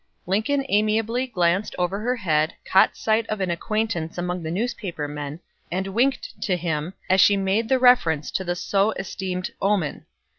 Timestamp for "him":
6.57-6.95